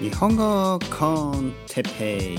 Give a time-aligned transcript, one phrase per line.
[0.00, 2.38] 日本語コンテペイ。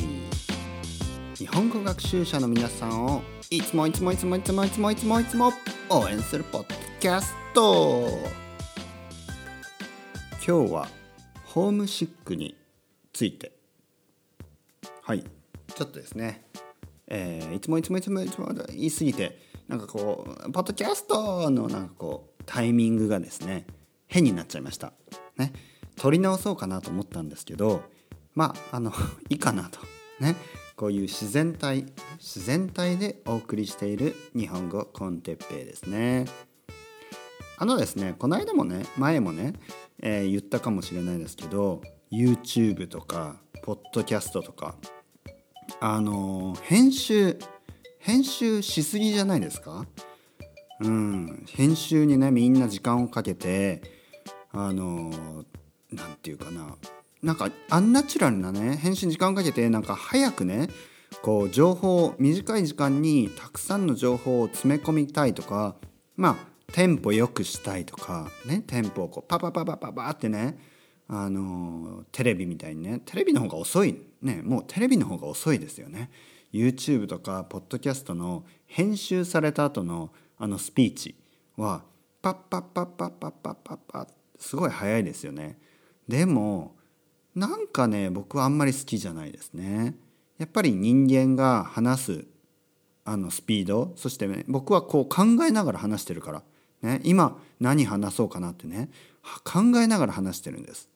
[1.36, 5.52] 日本語学習者の皆さんをいつもいつもいつもいつもいつもいつもいつも
[5.90, 8.10] 応援するポッドキャスト。
[10.46, 10.88] 今日は
[11.46, 12.56] ホームシックに
[13.14, 13.54] ついて。
[15.02, 15.24] はい。
[15.24, 16.44] ちょっとですね。
[17.08, 23.66] えー、いつもいつもいつもいつも言い過ぎてなんかこうポッドキャストのなんかこうタイミングがですね
[24.08, 24.94] 変になっちゃいました
[25.38, 25.54] ね
[25.96, 27.84] 撮り直そうかなと思ったんですけど
[28.34, 28.92] まああの
[29.30, 29.80] いいかなと。
[30.20, 30.36] ね。
[30.76, 31.86] こういう自然体
[32.20, 36.26] 自然体でお送りしている日本語コンテッペイですね。
[37.58, 39.54] あのですねこの間もね前もね、
[40.02, 41.82] えー、言ったかもしれないですけど
[42.12, 44.76] YouTube とかポッドキャストとか
[45.80, 47.40] あの編集
[48.00, 49.86] 編集しすぎじゃないですか？
[50.82, 51.46] うん。
[51.48, 53.82] 編集にねみんな時間をかけて
[54.52, 55.46] あの
[55.96, 56.76] 何て言うかな。
[57.24, 60.70] なんかアンナチュラルなね返信時間をかけてなんか早くね
[61.22, 65.76] こう情報短い時間にたくさんの情報を詰め込みたいとか
[66.16, 66.36] まあ
[66.72, 70.60] テンポよくしたいとかねテンポをこうパパパパパパってね
[71.08, 74.00] あのテレビみたいにねテレビの方が遅い。
[74.22, 76.12] ねもうテレビの方が遅いですよね。
[76.54, 81.16] YouTube とかポッドキャストの編集された後のあのスピーチ
[81.58, 81.84] は
[82.22, 84.08] パッパッパッパッパッパッパッパ
[84.40, 85.58] すごい早いですよね。
[86.08, 86.76] でも
[87.36, 89.96] なんかね僕はあんまり好きじゃないですね。
[90.38, 92.26] やっぱり人間が話す
[93.06, 96.44] あのスピードそして、ね、僕はこう考えながら話してるから、
[96.82, 98.90] ね、今何話そうかなってね
[99.44, 100.90] 考えながら話してるんです。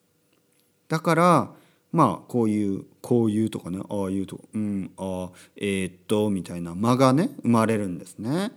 [0.88, 1.50] だから
[1.92, 8.52] まあこういうこういうとかねああいうとかうんあえー、っとみたいな間がね生まれるんですね。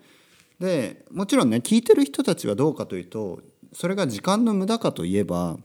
[0.59, 3.41] でもちろんね聞いてる人たちはどうかというと
[3.73, 5.57] それが時間の無駄かといえば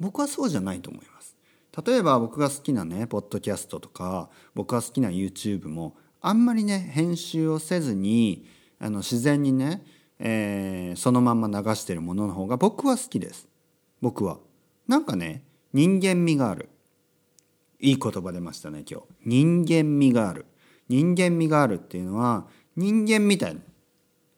[0.00, 1.36] 僕はそうじゃないと思います。
[1.86, 8.46] 例えば僕が好きなねポッドキャストとか僕が好きな YouTube もあんまりね編集をせずに
[8.80, 9.84] あの自然にね、
[10.18, 13.46] えー、そのまんま流してるものの方が僕は好きです。
[14.00, 14.38] 僕は。
[14.88, 16.68] なんかね人間味がある。
[17.78, 19.06] いい言葉出ましたね今日。
[19.24, 20.46] 人間味がある。
[20.88, 22.46] 人間味があるっていうのは
[22.76, 23.60] 人間みたいな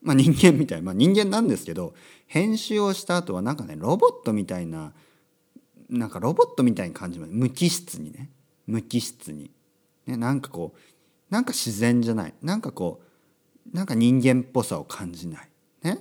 [0.02, 1.94] まあ人間みたいまあ人間なんですけど
[2.26, 4.92] 編集をした後はなんかねロボットみたいな
[5.92, 7.32] なんかロボットみたいに感じます。
[7.32, 8.30] 無機質にね。
[8.66, 9.50] 無機質に、
[10.06, 12.34] ね、なんかこうなんか自然じゃない。
[12.42, 13.02] なんかこ
[13.72, 15.48] うなんか人間っぽさを感じない。
[15.82, 15.98] ね。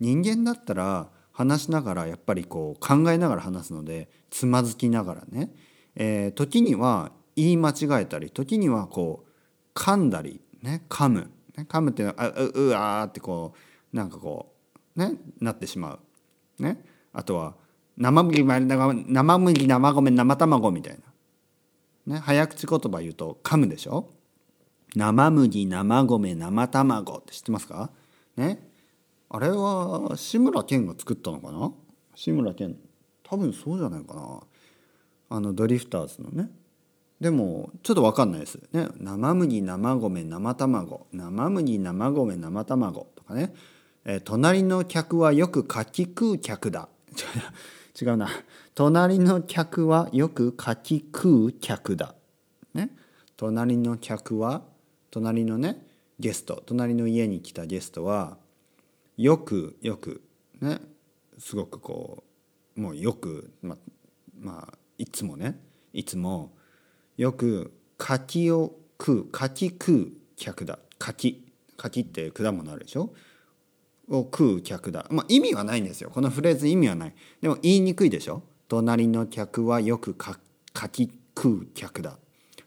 [0.00, 5.50] 人間だったら話しながらやっぱりこう考えながら話すのでつまずきながらね、
[5.94, 13.54] えー、時には言い間違えたり時にはこう噛んだりね噛む、ね、噛むっていうのはううあーってこ
[13.92, 14.52] うなんかこ
[14.96, 15.94] うねなってしま
[16.58, 16.62] う。
[16.62, 16.84] ね。
[17.12, 17.54] あとは
[17.98, 20.98] 生麦生麦生米生卵みたい
[22.06, 24.08] な、ね、早口言葉言うと噛むでしょ？
[24.94, 27.90] 生麦生米生卵って知ってますか？
[28.36, 28.66] ね？
[29.28, 31.72] あれは志村けんが作ったのかな？
[32.14, 32.76] 志村けん。
[33.24, 34.40] 多分そうじゃないかな。
[35.30, 36.48] あのドリフターズのね。
[37.20, 38.58] でもちょっと分かんないです。
[38.72, 41.06] ね、生麦生米生卵。
[41.12, 43.52] 生麦生米生卵とかね、
[44.04, 46.88] えー、隣の客はよく柿食う客だ。
[48.00, 48.28] 違うな。
[48.74, 52.14] 隣の客はよく柿食う客だ。
[52.74, 52.90] ね。
[53.36, 54.62] 隣の客は
[55.10, 55.84] 隣のね
[56.18, 56.62] ゲスト。
[56.66, 58.38] 隣の家に来たゲストは
[59.16, 60.22] よくよく
[60.60, 60.80] ね。
[61.38, 62.22] すごくこ
[62.76, 63.76] うもうよくま
[64.38, 65.58] まあいつもね。
[65.92, 66.52] いつも
[67.16, 70.78] よく柿を食う柿食う客だ。
[70.98, 71.44] 柿。
[71.76, 73.12] 柿って果物あるでしょ？
[74.08, 75.06] を食う客だ。
[75.10, 76.10] まあ、意味はないんですよ。
[76.10, 77.14] このフレーズ意味はない。
[77.40, 78.42] でも言いにくいでしょ？
[78.68, 80.38] 隣の客はよくか
[80.78, 82.18] 書き食う客だ。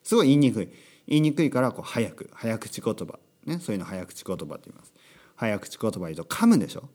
[0.03, 0.69] すごい言いにくい。
[1.07, 4.93] 言いにくいからこう早く早口言葉、ね、そういうの早口言葉って言います。
[5.35, 6.89] 早口言葉言うと噛むでしょ、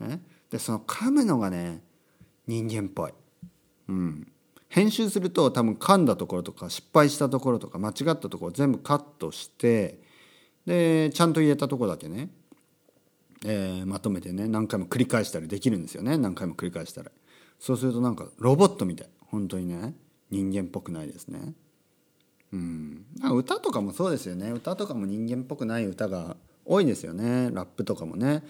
[0.00, 1.82] ね、でその噛むのがね
[2.46, 3.12] 人間っぽい。
[3.88, 4.32] うん。
[4.68, 9.98] 編集すると多分噛んだところとか失敗したところとか間違ったところ全部カットして
[10.64, 12.30] でちゃんと言えたところだけね
[13.44, 16.18] えー、まとめてね何回も繰り返したりできるんですよね。
[16.18, 17.10] 何回も繰り返したら。
[17.58, 19.08] そうするとなんかロボットみたい。
[19.26, 19.94] 本当にね。
[20.30, 21.54] 人間っぽくないですね。
[22.52, 23.04] うん。
[23.32, 24.50] 歌とかもそうですよね。
[24.50, 27.50] 歌とかも人間っぽくない歌が多いですよね。
[27.52, 28.42] ラップとかもね。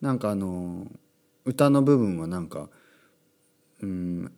[0.00, 0.86] なんかあの
[1.44, 2.68] 歌の部分はなんか
[3.82, 4.32] うん。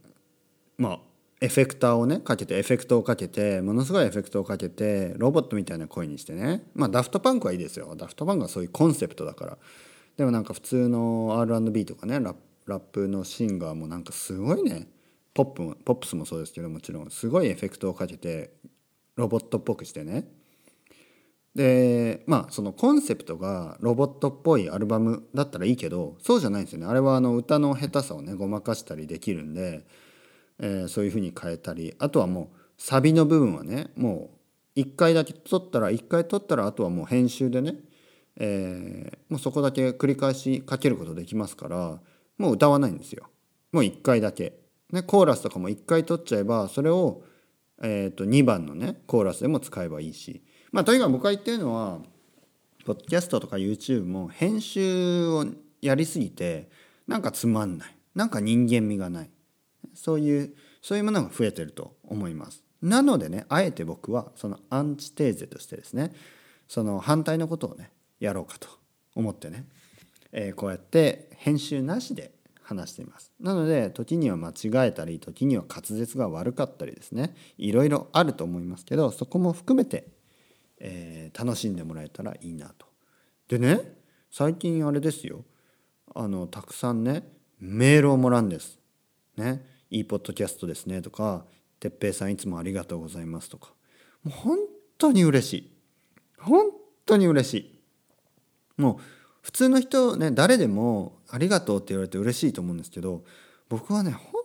[0.76, 1.00] まあ
[1.40, 6.62] エフェクターをねかけてエフェクトをかけてものすごいエフェクトをかけてロボットみたいな声にしてね。
[6.74, 7.94] まあダフトパンクはいいですよ。
[7.96, 9.58] ダフトパンクはそういうコンセプトだから。
[10.18, 14.88] でもなんか普通の R&B とかねラップのシンガーもなんかすごいね。
[15.32, 18.50] ポップもポップスもそうですけどもちろんすごいエフェクトをかけて
[19.14, 20.26] ロボットっぽくしてね。
[21.54, 26.86] でまあそのコンセプトがロボットっぽいアルバムだったらいいけどそうじゃないんですよね。
[26.86, 29.86] あれはあの歌の下手さをねごまかしたりできるんで、
[30.58, 34.30] えー、そういうふうに変えたりあとはもうサビの部分はねも
[34.76, 37.76] う1回だけ撮ったら1回撮ったらあとはもう編集でね、
[38.38, 42.00] えー、もうそこだけ繰り返しかけることできますから
[42.38, 43.28] もう歌わないんですよ。
[43.72, 44.54] もう1回だけ。
[44.92, 47.22] ね、コーラスとかも1回撮っちゃえばそれを、
[47.82, 50.42] えー、と2番のねコーラスでも使えばいいし。
[50.70, 51.98] まあとにかく僕が言ってるのは
[52.86, 55.44] ポッドキャストとか YouTube も編集を
[55.82, 56.70] やりすぎて
[57.06, 57.96] なんかつまんない。
[58.14, 59.30] なんか人間味がない。
[59.94, 62.62] そういうそういうものが増えてると思います。
[62.80, 66.12] なのでねあえて僕はそのアンチテーゼとしてですね
[66.68, 68.68] その反対のことをねやろうかと
[69.14, 69.66] 思ってね、
[70.32, 72.32] えー、こうやって編集なしで
[72.62, 73.32] 話しています。
[73.40, 77.34] なので時には間違えたり時には滑舌が悪かったりですね。
[77.56, 80.06] いろいろあると思いますけどそこも含めて、
[80.78, 82.86] えー、楽しんでもらえたらいいなと。
[83.48, 83.80] でね
[84.30, 85.44] 最近あれですよ。
[86.14, 87.26] あのたくさんね
[87.58, 88.78] メールをもらうんです。
[89.36, 89.64] ね。
[89.90, 91.46] いいポッドキャストですねとか
[91.80, 93.72] 「哲平さんいつもありがとうございます」とか。
[94.22, 94.58] もう本
[94.98, 95.70] 当に嬉しい。
[96.38, 96.66] 本
[97.06, 97.77] 当に嬉しい。
[98.78, 98.96] もう
[99.42, 103.24] 普通の人ね誰でも「ありがとう」って言われて嬉しいと思うんですけど
[103.68, 104.42] 僕はね本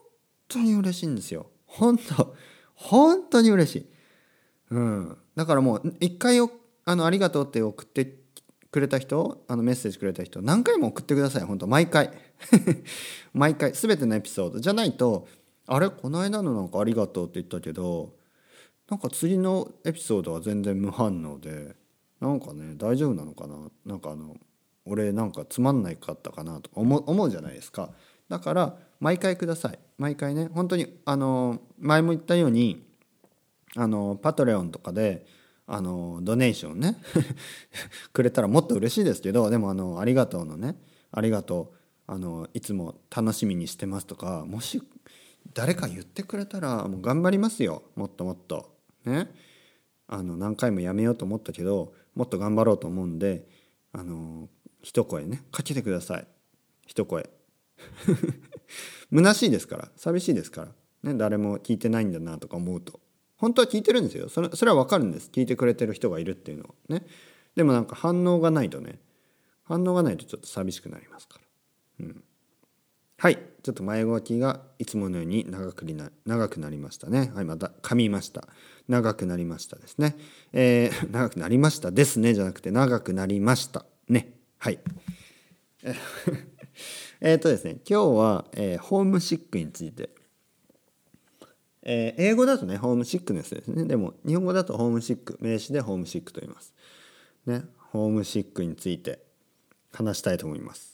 [0.50, 1.48] 当に嬉しいんですよ。
[1.66, 2.36] 本当
[2.76, 3.86] 本当に嬉しい、
[4.72, 6.40] うん、だからもう一回
[6.86, 8.20] あの「ありがとう」って送って
[8.72, 11.44] くれた人あのメッセージくれた人何回も送ってください。
[11.44, 12.12] 本当毎回。
[13.34, 13.72] 毎回。
[13.74, 14.60] 全てのエピソード。
[14.60, 15.28] じゃないと
[15.68, 15.90] あれ？
[15.90, 18.16] この間のなんか「ありがとう」って言ったけど
[18.90, 21.76] なんか次のエピソードは全然無反応で
[22.24, 23.70] なんかね大丈夫なのかな？
[23.86, 24.38] なんかあの
[24.86, 27.90] 俺なんかつまんないかったかなと思思うじゃないですか。
[28.30, 29.80] だから毎回ください。
[29.98, 32.86] 毎回ね本当にあの前も言ったように
[33.76, 35.26] あのパトレオンとかで
[35.68, 36.96] あのドネーションね
[38.14, 40.78] くれたらもっと嬉しいですけどでもあのありがとうのね
[41.12, 41.78] ありがとう
[42.08, 44.82] あのいつも楽しみにしてますとかもし
[45.54, 47.84] 誰か言ってくれたらもう頑張りますよ。
[47.96, 48.78] もっともっと。
[49.04, 49.30] ね。
[50.08, 53.48] あの何回もやめようと思ったけどもっと頑張ろうと思うんで
[53.92, 54.50] あの
[54.82, 56.28] 一声ねかけてください。
[56.86, 57.30] 一声。
[59.12, 60.68] 虚しいですから寂しいですか
[61.04, 63.00] ら、ね、誰も聞いてないんだなとか思うと。
[63.38, 64.30] 本当は聞いてるんですよ。
[64.30, 65.30] それそれは分かるんです。
[65.32, 66.70] 聞いてくれてる人がいるっていうのは。
[66.90, 67.06] ね。
[67.56, 69.00] でもなんか反応がないとね。
[69.64, 71.40] 反応がないとちょっと寂しくなりますか
[72.00, 72.24] ら、うん、
[73.24, 78.50] はいちょっと前置きがいつものように長くな長くなりましたねはいまた噛みました
[78.90, 80.18] 長くなりましたですね
[80.52, 84.34] えー、長くなりましたですねじゃなくて長くなりましたね
[84.64, 84.80] はい。
[87.20, 90.10] えっとですね、今日は、えー、ホームシックについて。
[91.82, 93.84] えー、英語だとね、ホームシックネスですね。
[93.84, 96.74] でも、日本語だとホームシック、名詞でホームシックと言います。
[97.46, 99.20] ね、ホームシックについて
[99.92, 100.93] 話したいと思います。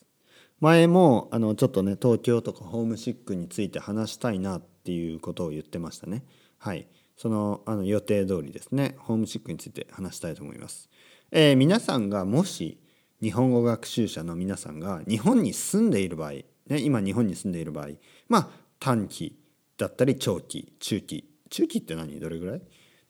[0.60, 6.24] 前も、あの、ちょっとね、東京とかホームシックについて話したいなっていうことを言ってましたね。
[6.58, 6.88] はい。
[7.18, 10.90] その、あの、予定通りですね、ホームシックについて話したいと思います。
[11.32, 12.80] えー、皆さんがもし、
[13.22, 16.46] 日本語学習者の皆さんが日本に住んでいる場合、ね、
[16.80, 17.90] 今日本に住んでいる場合
[18.30, 19.38] まあ短期
[19.78, 22.18] だったり長期中期中期って何？
[22.20, 22.62] どれぐらい？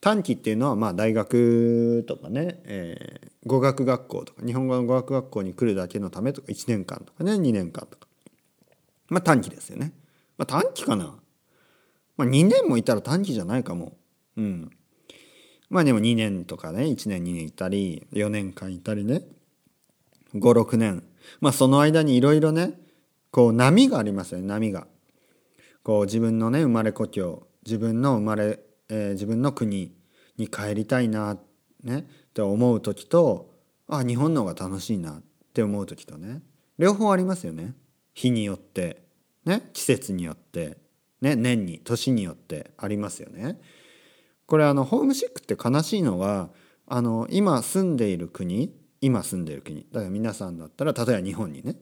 [0.01, 8.07] 短期っていうのはまあ大学とかね、えー、語学学校とか日本語の語学学校に来るだけのためとか1年間とかね2年間とか。
[9.09, 9.91] まあ短期ですよね、
[10.37, 11.15] まあ、短期かな、
[12.15, 13.93] まあ、2年もいたら短期じゃないかも
[14.37, 14.41] う。
[14.41, 14.71] ん。
[15.69, 19.23] まあでも2年とかね1年2年いたり4年間いたりね。
[20.35, 21.03] 56年。
[21.41, 22.79] まあその間にいろいろね
[23.31, 24.87] こう波がありますよね波が。
[25.83, 29.95] こう自分のね生まれ故郷自分の生まれ、えー、自分の国
[30.37, 31.37] に帰りたいな、
[31.83, 32.03] ね、っ
[32.33, 33.53] て思う時と
[33.87, 36.41] あ日本の方が楽しいなって思う時とね
[36.77, 37.73] 両方ありますよね
[38.13, 39.03] 日によって、
[39.45, 40.77] ね、季節によって、
[41.21, 43.59] ね、年に年によってありますよね。
[44.45, 46.49] これあのホームシックって悲しいのは
[46.87, 51.75] あの今住んでいる国今住んでいる国だから皆さんだったら例えば日本にね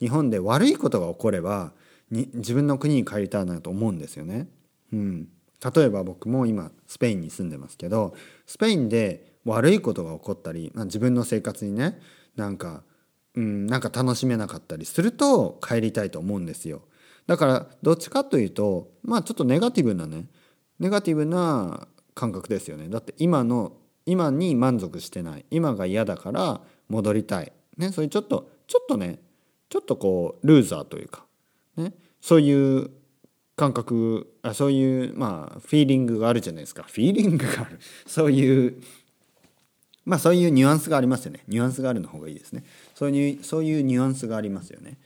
[0.00, 1.72] 日本で悪いことが起これば
[2.10, 4.48] に自分の国に帰りたいなと思うんですよね。
[4.92, 5.28] うん、
[5.74, 8.14] 例えば僕も今スペインに住んでますけど
[8.46, 11.98] スペインで悪いことが起こったり、まあ、自分の生活にね
[12.36, 12.82] なんか、
[13.34, 16.82] うん、なんか楽しめなかったりすると帰りたいと思うんですよ。
[17.26, 20.26] だからどっちかというとまあちょっとネガティブなね
[20.78, 22.88] ネガティブな感覚ですよね。
[22.88, 23.72] だって今の
[24.04, 29.18] 今に満足してない今が嫌だから戻りたい、ね、そういうちょっとちょっとね
[29.68, 31.24] ちょっとこうルーザーというか、
[31.76, 32.90] ね、そういう
[33.56, 38.82] 感覚あそういうまあフィーリングがあるじゃないですかフィーリングがある そういう
[40.04, 44.98] まあそういうニュアンスがありますよねニュアンスがあるの方がいいですねそういうそういうニュアンスがありますよね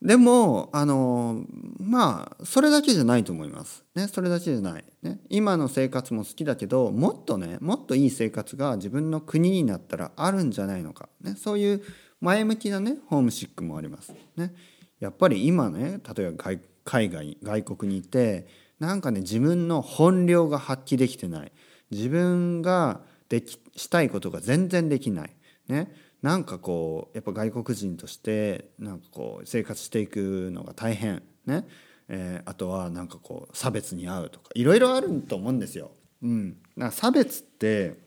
[0.00, 1.44] でもあの
[1.80, 3.84] まあそれだけじゃないと思います。
[3.96, 5.18] ね、それだけじゃない、ね。
[5.28, 11.82] 今の生活も好きだけどもっとねもっといい生活が自分の国になったらあるんじゃないのか、ね、そういう
[12.20, 14.14] 前向きなねホームシックもあります。
[14.36, 14.54] ね、
[15.00, 16.44] やっぱり今ね例えば
[16.88, 18.46] 海外外国にいて
[18.80, 21.52] なんかね自分の本領が発揮できてない。
[21.90, 25.36] 自分ができしたいことが全然できない。
[25.68, 25.92] ね。
[26.22, 31.22] なんかこうやっぱ外国人としてなんかこう生活していくのが大変。
[31.44, 31.66] ね、
[32.08, 35.90] えー、あとはなんかこう差別に遭うとかいろいろあると思うんですよ。
[36.22, 37.98] うん、なんか差別って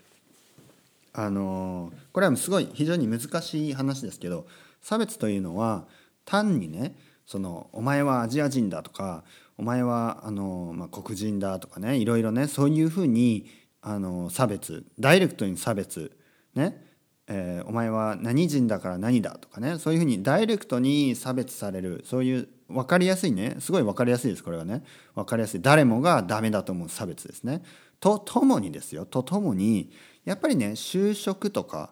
[1.13, 4.47] あのこれはすごい非常に難しい話ですけど
[4.81, 5.85] 差別というのは
[6.25, 6.95] 単にね
[7.31, 9.23] そのお前はアジア人だとか
[9.57, 13.49] お前はあの、まあ、黒人だとかねいろいろねそういうふうに
[13.81, 16.11] あの差別ダイレクトに差別
[16.55, 16.85] ね
[17.33, 24.83] えー、お前は何人だから何だとかねそういうふうにダイレクトに差別されるそういう分かりやすいねすごい分かりやすいですこれはね。
[25.15, 25.61] 分かりやすい。
[25.61, 27.63] 誰もがダメだと思う差別ですね。
[28.01, 29.05] とともにですよ。
[29.05, 29.91] とともに
[30.25, 31.91] やっぱりね就職とか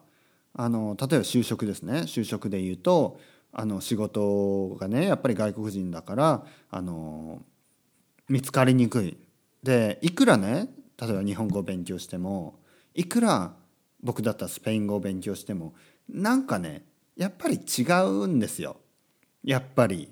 [0.54, 2.00] あの例えば就職ですね。
[2.00, 3.18] 就職で言うと
[3.52, 7.42] あの仕事がねやっぱり外国人だからあの
[8.28, 9.16] 見つかりにくい。
[9.62, 10.68] でいくらね
[11.00, 12.58] 例えば日本語を勉強しても
[12.94, 13.52] いくら
[14.02, 15.74] 僕だったらスペイン語を勉強しても
[16.08, 16.84] なんかね
[17.16, 18.76] やっぱり違うんですよ。
[19.44, 20.08] やっぱり。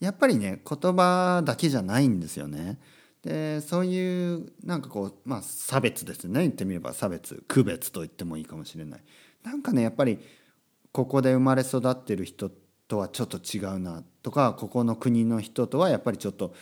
[0.00, 2.78] やっぱりね言葉だけじゃないんですよね。
[3.22, 6.40] でそういうなんかこうまあ差別ですね。
[6.40, 7.42] 言ってみれば差別。
[7.46, 9.00] 区別と言ってもいいかもしれない。
[9.42, 10.18] なんかねやっぱり
[10.92, 12.59] ここで生まれ育ってる人って
[12.90, 16.54] とはちょっと違うなとかここの国の人とはやっぱりちょっと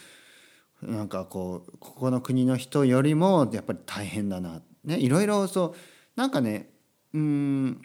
[0.83, 4.61] なんかこうここの国の人よりもやっぱり大変だな。
[4.85, 6.69] ねいろいろそうなんかね
[7.15, 7.83] うん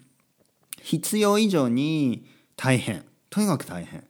[0.81, 3.05] 必要以上に大変。
[3.29, 4.03] とにかく大変、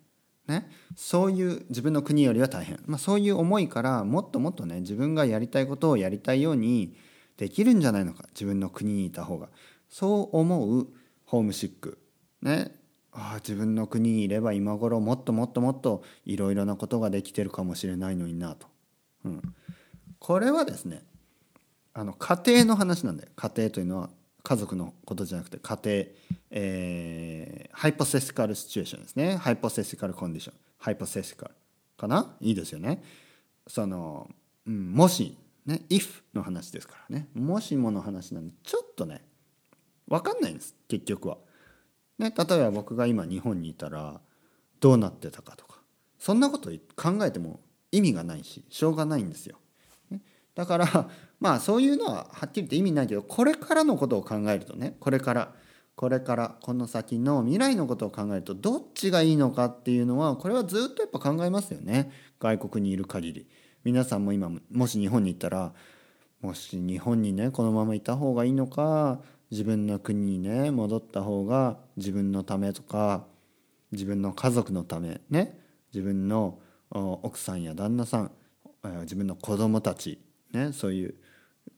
[0.47, 6.97] ね、そういう自分の国よりは大変、まあ、そういう思いからもっともっとね自分がやりたいことをやりたいように
[7.37, 8.25] できるんじゃないのか。
[8.33, 9.49] 自分の国にいた方が。
[9.87, 10.87] そう思う
[11.23, 11.99] ホームシック。
[12.41, 12.82] ね
[13.15, 18.67] ああ自分の国にいれば今頃もっともっともっといろいろなことができてるかもしれないのになと、
[19.25, 19.41] うん、
[20.19, 21.03] これはですね
[21.93, 23.29] あの家庭の話なんだよ。
[23.35, 24.09] 家庭というのは
[24.41, 26.05] 家族のことじゃなくて家庭、
[26.49, 29.37] えー、ハイポセシカルシチュエーションですね。
[29.37, 30.55] ハイポセシカルコンディション。
[30.79, 31.51] ハイポセシカル
[31.95, 32.35] かな？
[32.41, 33.03] いいですよね。
[33.67, 34.27] その、
[34.65, 37.27] うん、もしね if の話ですからね。
[37.35, 39.21] もしもの話なんでちょっとね
[40.07, 41.37] 分かんないんです結局は。
[42.23, 44.21] ね、例えば僕が今日本にいたら
[44.79, 45.79] どうなってたかとか
[46.17, 47.59] そんなこと考えても
[47.91, 49.57] 意味がないししょうがないんですよ。
[50.09, 50.21] ね。
[50.55, 51.09] だから
[51.41, 55.53] まあそういうのははっきり言って意味ないけどこれからのことを考えるとねこれから
[55.95, 62.11] これからこの先の未来のことを考えるとどっちがいいのかっていうのはこれはずっとやっぱ考えますよね。
[62.39, 63.47] 外国にいる限り。
[63.83, 65.73] 皆さんも今もし日本に行ったら
[66.39, 69.19] もし日本にねこのままいた方がいいのか
[69.53, 73.25] 自分の国にね戻った方が自分のためとか
[73.91, 75.59] 自分の家族のためね
[75.93, 78.31] 自分の奥さんや旦那さん
[79.01, 80.19] 自分の子供たち
[80.53, 81.15] ね、そういう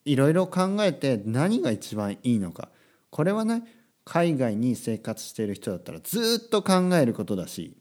[0.04, 2.70] いろいろ考えて何が一番いいのか。
[3.10, 3.64] これはね
[4.04, 7.76] 海外に生活している人だったらずっと考えることだし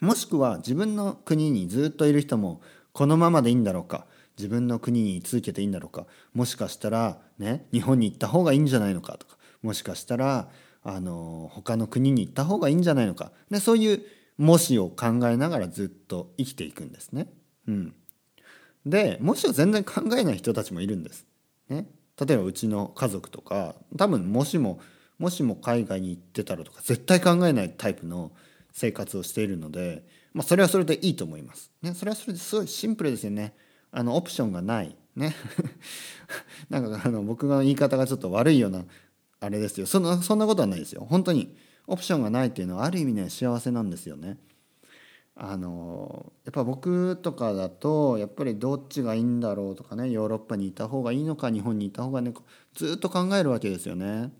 [0.00, 2.60] もしくは自分の国にずっといる人も
[2.92, 4.06] このままでいいんだろうか。
[4.38, 10.48] 自分の国に続けていいんだろうかもしかしたらね日本に行った方がいいんじゃないのかとかもしかしたら
[10.82, 14.02] あの他の国に行った方がいいんじゃないのか、ね、そういう
[14.38, 17.26] もしを考えながらずっと生きていくんですね。
[17.66, 17.94] うん、
[18.86, 21.26] でもしろ全然考えない人たちもいるんです。
[21.68, 21.86] ね、
[22.24, 24.80] 例えばうちの家族とか多分もしも
[25.18, 28.30] もしも海外に行ってたらとか絶対考えないタイプの
[28.72, 31.72] 生活をしているので、まあ、それはそれでいいと思います。
[31.82, 33.54] ね、それはそれですごいシンプルですよね。
[33.90, 34.96] あのオプションがない。
[35.16, 35.34] ね、
[36.70, 38.84] なんかあの僕の言い方がちょっと悪いような
[39.40, 41.06] あれですよそんなそんなことはないですよ。
[41.08, 41.56] 本当に
[41.88, 44.38] オプションがないっていうのはある意味ね幸せなんですよね。
[45.34, 52.32] あのやっぱ僕とかだとやっぱりどっちがいいんだろうとかねヨーロッパにいた方がいいのか日本にいた方がね
[52.74, 54.32] ずっと考えるわけですよね。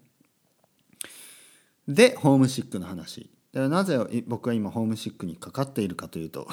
[1.86, 3.30] でホームシックの話。
[3.52, 6.46] でなぜ僕は今ホームシックにかかっているかというと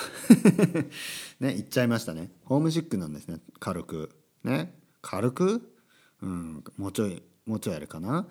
[1.42, 2.32] ね言っちゃいましたね。
[2.46, 3.40] ホームシックなんですね。
[3.60, 4.12] 軽く。
[4.44, 4.80] ね。
[5.02, 5.62] 軽く？
[6.22, 6.64] うん。
[6.78, 8.28] もうちょいもうちょいあれかな。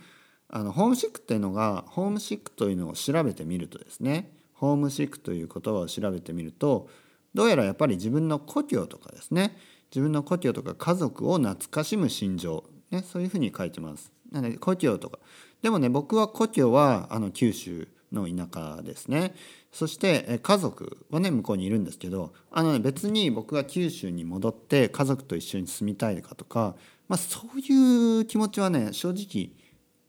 [0.49, 4.35] あのホームシックっていうのがホームシックというのを調べてみるとですね。
[4.55, 6.89] ホームシックという言葉を調べてみると
[7.35, 9.59] どうやらやっぱり自分の故郷とかですね。
[9.91, 14.11] 自分の故郷とか家族を懐かしむ心情、ね、そういうふうに書いてます。
[14.31, 15.19] なので故郷とか。
[15.61, 17.89] でもね僕は故郷はあの九州。
[18.15, 19.35] の田舎ですね
[19.73, 26.77] そして家族はね向こうにいるんですけどあの、ね、別に僕が九州に戻って家族と一緒に住みたいかとか、
[27.09, 29.51] まあ、そういう気持ちはね正直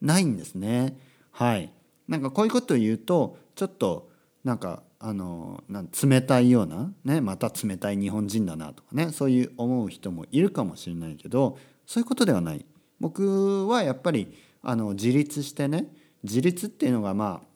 [0.02, 0.98] ないんですね。
[1.32, 1.72] はい
[2.08, 4.10] なんかこういうことを言うとちょっと
[4.44, 12.66] なんかあのなん冷たいような、ね、また冷たい日本人だなとかねそういう思う人もいるかもしれないけどそういうことではない。
[13.00, 15.88] 僕はやっぱりあの自立してね
[16.24, 17.48] 自立っていうのがまあ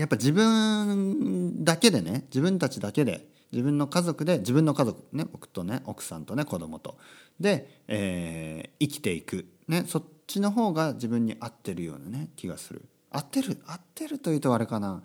[0.00, 6.96] やっぱ自分だけでね自分たちだけで自分の家族で自分の家族ね僕とね奥さんとね子供と。
[7.38, 12.82] で、えー、生きていく、ね、そっちの方が自分に合ってるようなね気がする。
[13.10, 15.02] 合ってる合ってるというとあれかな。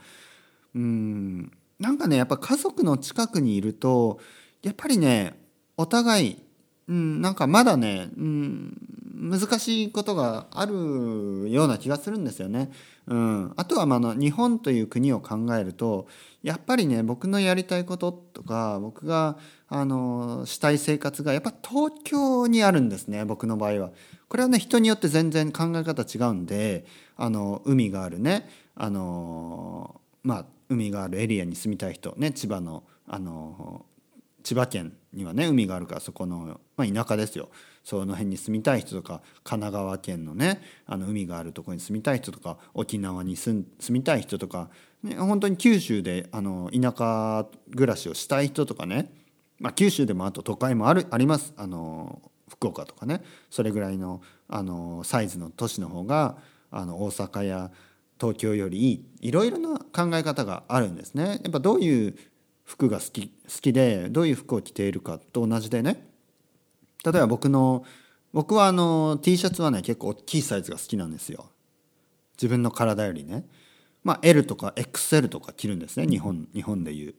[0.74, 1.52] うん。
[1.78, 4.22] なんかねやっぱ家族の近くにいると
[4.64, 5.38] やっぱりね
[5.76, 6.44] お互い、
[6.88, 8.78] うん、なんかまだね、うん、
[9.16, 10.74] 難しいことがある
[11.50, 12.70] ような気がするんですよね。
[13.08, 16.08] うん、あとはまあの日本という国を考えると
[16.44, 19.38] やっぱりね僕のやりたいこととか僕が
[19.70, 23.92] あのしたい生活がやっぱ東京にあるんですね僕の場合は。
[24.28, 33.86] これはね人によって全然考え方違うんであの海があるねあのまあ海があるエリアに住みたい人ね千葉のあの
[34.44, 37.50] 千葉県にはね海があるからそこの、まあ、田舎ですよ
[37.86, 44.70] その辺に住みたい人とか神奈川県のねあの海があるところに住みたい人とか沖縄に住みたい人とか、
[45.04, 49.14] ね、本当に九州であの田舎暮らしをしたい人とかね、
[49.60, 51.54] まあ、九州でもあと都会もあるあります。
[51.58, 53.24] あの福岡とかね。
[53.52, 56.38] それぐらいのあのサイズの都市の方が
[56.72, 57.72] あの大阪や
[58.20, 61.40] 東京よりいいいろいろな考え方があるんですね。
[61.44, 62.16] やっぱどういう
[62.64, 66.15] 服が好き好きでどういう服を着ているかと同じでね。
[67.06, 67.86] 例えば僕の
[68.34, 71.46] 僕はあの T シャツはね結構大きいサイズが好きなんですよ。
[72.38, 73.46] 自分の体よりね。
[74.04, 77.16] まあ L とか XL とか着るんですね日本日本でいう。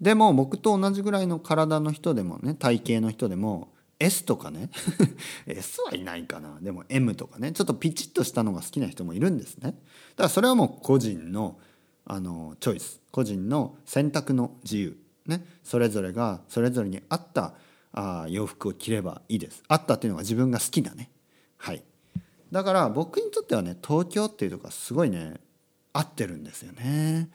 [0.00, 4.70] でも僕と同じぐらいの体の人でもね体型の人でも S とかね
[5.46, 6.58] S はいないかな。
[6.60, 9.70] でも M とかねちょっとピチッとしたのが好きな人もいるんですね。
[9.70, 9.76] だか
[10.24, 11.58] らそれはもう個人の
[12.04, 13.00] あのチョイス。
[13.10, 14.96] 個人の選択の自由。
[15.26, 15.44] ね。
[15.62, 17.54] それぞれがそれぞれに合った
[17.92, 19.62] あ洋服を着ればいいです。
[19.68, 21.10] あったっていうのが自分が好きなね。
[21.56, 21.82] はい。
[22.52, 25.34] だから僕にとってはね東京っていうとこはすごいね
[25.92, 27.28] 合ってるんですよね。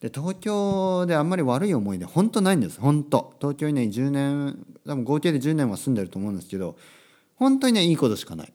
[0.00, 2.80] で東京であんまり悪い思い出本当ないんです。
[2.80, 3.34] 本当。
[3.40, 6.76] 東京にね10年多分合計で10年は住んでると思うんですけど
[7.34, 8.52] 本当にねいいことしかない。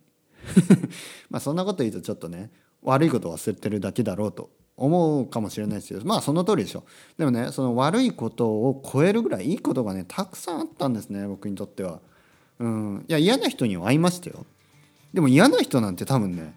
[1.29, 6.83] まあそんなこと言うとちょっとね悪いこと忘れてるだけだろうと思うかもしれないですけどまあその通りでしょ
[7.17, 11.99] でもねその悪いことを超えるぐらいいいことがねたくさんあったんですね僕にとっては。
[12.59, 14.45] うん、いや嫌な人には会いましたよ。
[15.13, 16.53] でも嫌な人なんて多分ね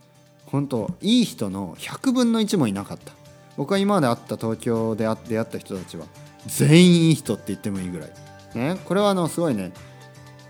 [0.47, 3.13] 本当いい人の100分の1もいなかった。
[3.57, 6.07] 僕は今まで会った東京で出会った人たちは
[6.47, 8.11] 全員いい人って言ってもいいぐらい。
[8.55, 9.73] ね、これはあのすごいね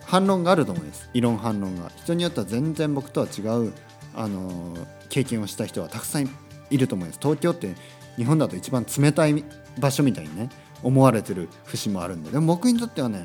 [0.05, 3.73] 反論があると思います異論反論が人によっては全然僕とは違う
[4.15, 4.77] あの
[5.09, 6.29] 経験をした人はたくさん
[6.71, 7.21] いると思います。
[7.21, 7.75] 東京って
[8.17, 9.45] 日本だと一番冷たい
[9.79, 10.49] 場所みたいにね
[10.83, 12.31] 思われてる節もあるんで。
[12.31, 13.25] でも僕にとってはね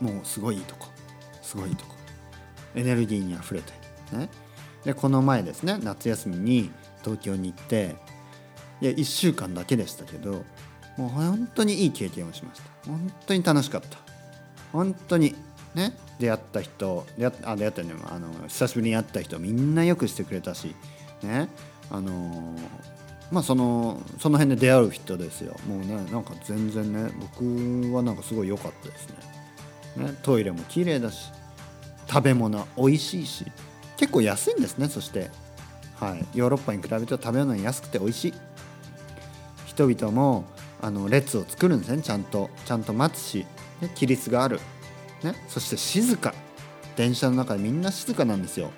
[0.00, 0.86] もうすごいいいとこ。
[1.42, 1.94] すごいいいとこ。
[2.74, 3.72] エネルギーにあふれて。
[4.12, 4.28] ね。
[4.84, 6.70] でこの前ですね夏休みに
[7.02, 7.96] 東京に行って
[8.80, 10.44] いや1週間だけでしたけど
[10.96, 12.90] もう本当にいい経験をしました。
[12.90, 13.98] 本当に楽しかった。
[14.72, 15.34] 本当に
[15.74, 20.74] ね出会った人出会あ出会ったねあの久しぶりに会った人みんなよくしてくれたし
[21.22, 21.48] ね。
[21.90, 22.54] あの
[23.30, 25.56] まあそのその辺で出会う人ですよ。
[25.66, 29.08] もうねなんか全然ね僕はなんかすごい良かったです
[29.96, 30.06] ね。
[30.08, 31.30] ねトイレも綺麗だし
[32.08, 33.46] 食べ物美味しいし
[33.96, 35.30] 結構安いんですねそして。
[36.00, 36.24] はい。
[36.34, 38.34] ヨーロッパに比べると食べ物安くて美味しい。
[39.66, 40.44] 人々も
[40.80, 42.50] あの列を作るんですねちゃんと。
[42.64, 43.46] ちゃんと待つし、
[43.80, 44.60] ね、規律がある、
[45.22, 46.34] ね、そして静か。
[46.96, 48.70] 電車の中でみんな静かなんですよ。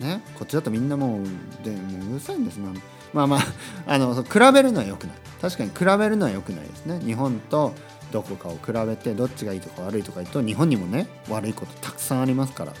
[0.00, 2.70] ね、こっちだとみんなもうでもううるさいんですな。
[3.14, 3.40] まあまあ
[3.94, 5.16] あの比べるのはよくない。
[5.40, 7.00] 確かに比べるのはよくないですね。
[7.04, 7.72] 日本と
[8.12, 12.72] どこかを比べてどっちがいいとか悪いとか言うと日本にもね悪いことたくさんありますから。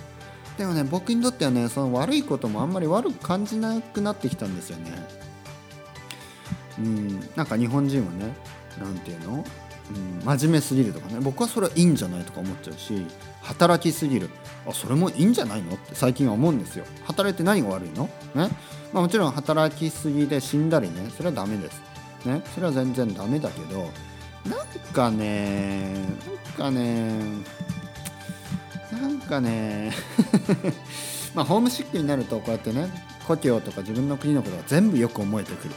[0.58, 4.90] でもね僕にとってはねその悪いこともあんまり悪く感じなくなってきたんですよね。
[6.78, 7.20] うん。
[7.34, 8.34] なんか日本人はね
[8.78, 9.44] 何て言うの？
[9.88, 13.06] うん、真面目すぎるとかね僕はそれはいいんじゃないとか思っちゃうし
[13.42, 14.30] 働きすぎる。
[14.66, 16.84] あそれもいいんじゃないのって最近は思うんですよ。
[17.04, 18.10] 働いて何が悪いの？
[18.34, 18.48] ね、
[18.92, 21.80] まあ、もちろん働きすぎで死んだりねそれはダメです。
[22.24, 22.42] ね。
[22.54, 23.88] それは全然ダメだけど
[24.48, 25.94] なんかね
[26.58, 27.20] なんかね
[28.90, 29.92] なんかね
[31.34, 32.88] まあホームシックになるとこうやってね
[33.28, 35.74] 故郷とか自分の国のことが全部よく思えてくる。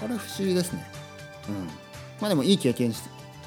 [0.00, 0.86] これ不思議ですね。
[1.48, 1.54] うん。
[2.20, 2.92] まあでもいい経験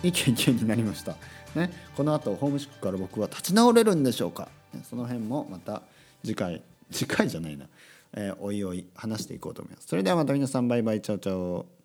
[0.04, 1.16] いい経験になりました。
[1.56, 4.50] ねこの後ホームシックから僕は立ち直れるんでしょうか。
[4.90, 5.82] その辺もまた
[6.24, 7.66] 次回次回じゃないな、
[8.14, 9.88] えー、おいおい話していこうと思います。
[9.88, 11.77] それではまた皆さんバイバイチャオチャオ。